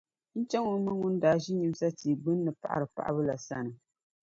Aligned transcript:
N-chaŋ 0.39 0.63
o 0.73 0.75
ma 0.85 0.91
ŋun 0.99 1.15
daa 1.21 1.37
ʒi 1.41 1.51
nyimsa 1.59 1.87
tia 1.97 2.15
gbunni 2.21 2.51
m-paɣiri 2.53 2.87
paɣibu 2.95 3.21
la 3.27 3.35
sani. 3.47 3.73